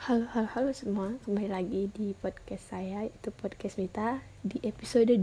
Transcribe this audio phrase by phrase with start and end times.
[0.00, 1.12] Halo, halo, halo semua.
[1.28, 5.20] Kembali lagi di podcast saya, itu podcast Mita di episode 2.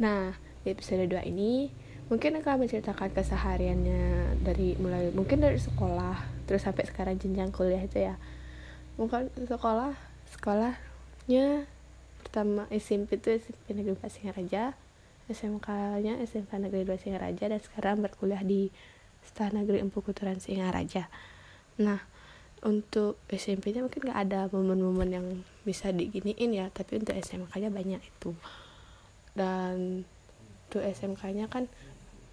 [0.00, 0.32] Nah,
[0.64, 1.68] di episode 2 ini
[2.08, 8.08] mungkin akan menceritakan kesehariannya dari mulai mungkin dari sekolah terus sampai sekarang jenjang kuliah itu
[8.08, 8.16] ya.
[8.96, 9.92] Mungkin sekolah,
[10.32, 11.68] sekolahnya
[12.24, 14.62] pertama SMP itu SMP Negeri 4 Singaraja,
[15.28, 18.72] SMK-nya SMK Negeri 2 Singaraja dan sekarang berkuliah di
[19.28, 21.12] Sekolah Negeri Empu Kuturan Singaraja.
[21.76, 22.00] Nah,
[22.66, 25.26] untuk SMP-nya mungkin gak ada momen-momen yang
[25.62, 28.34] bisa diginiin ya tapi untuk SMK-nya banyak itu.
[29.34, 30.02] Dan
[30.68, 31.70] untuk SMK-nya kan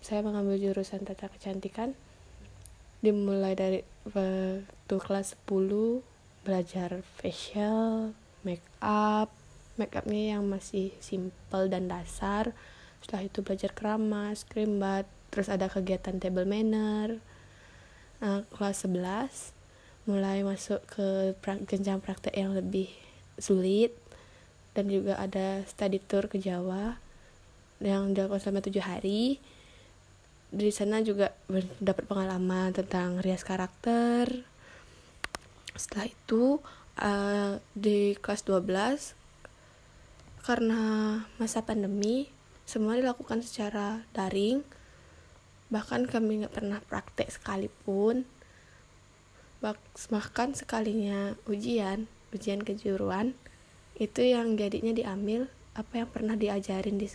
[0.01, 1.97] saya mengambil jurusan tata kecantikan
[3.01, 6.01] dimulai dari waktu kelas 10
[6.45, 8.13] belajar facial
[8.45, 9.33] make up.
[9.75, 12.55] Make upnya yang masih simple dan dasar.
[13.03, 17.19] Setelah itu belajar keramas cream bath terus ada kegiatan table manner.
[18.23, 19.51] Nah, kelas 11
[20.05, 21.33] mulai masuk ke
[21.65, 22.89] jenjang praktek yang lebih
[23.41, 23.97] sulit.
[24.75, 26.99] Dan juga ada study tour ke Jawa
[27.79, 29.39] yang dilakukan selama tujuh hari.
[30.51, 31.33] Di sana juga
[31.81, 34.45] dapat pengalaman tentang rias karakter.
[35.75, 36.59] Setelah itu
[36.99, 39.15] uh, di kelas 12
[40.45, 40.81] karena
[41.41, 42.29] masa pandemi
[42.67, 44.61] semua dilakukan secara daring.
[45.71, 48.34] Bahkan kami nggak pernah praktek sekalipun
[50.11, 53.33] bahkan sekalinya ujian ujian kejuruan
[53.95, 57.07] itu yang jadinya diambil apa yang pernah diajarin di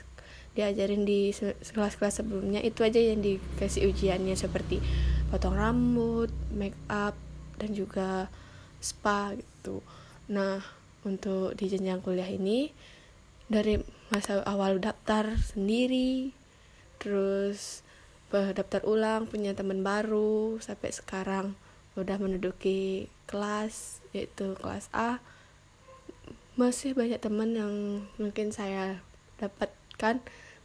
[0.57, 1.31] diajarin di
[1.63, 4.83] kelas-kelas sebelumnya itu aja yang dikasih ujiannya seperti
[5.31, 7.15] potong rambut, make up
[7.63, 8.27] dan juga
[8.83, 9.79] spa gitu.
[10.27, 10.59] Nah,
[11.07, 12.75] untuk di jenjang kuliah ini
[13.47, 13.79] dari
[14.11, 16.35] masa awal daftar sendiri
[16.99, 17.87] terus
[18.31, 21.55] daftar ulang punya teman baru sampai sekarang
[21.99, 25.23] udah menduduki kelas yaitu kelas A.
[26.59, 27.75] Masih banyak teman yang
[28.21, 29.01] mungkin saya
[29.41, 30.21] dapatkan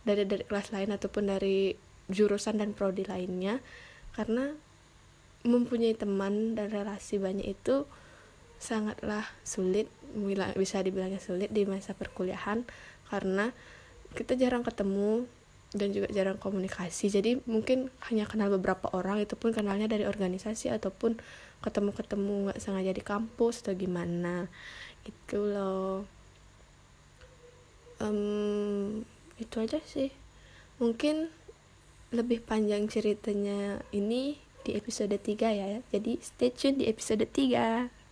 [0.06, 1.78] dari dari kelas lain ataupun dari
[2.12, 3.62] jurusan dan prodi lainnya.
[4.14, 4.54] Karena
[5.46, 7.86] mempunyai teman dan relasi banyak itu
[8.58, 9.92] sangatlah sulit
[10.56, 12.66] bisa dibilangnya sulit di masa perkuliahan.
[13.10, 13.54] Karena
[14.18, 15.28] kita jarang ketemu
[15.76, 17.12] dan juga jarang komunikasi.
[17.12, 21.20] Jadi mungkin hanya kenal beberapa orang itu pun kenalnya dari organisasi ataupun
[21.60, 24.48] ketemu-ketemu nggak sengaja di kampus atau gimana.
[25.04, 26.08] Gitu loh.
[28.00, 29.04] Um,
[29.36, 30.16] itu aja sih.
[30.80, 31.28] Mungkin
[32.16, 35.84] lebih panjang ceritanya ini di episode 3 ya.
[35.92, 38.05] Jadi stay tune di episode 3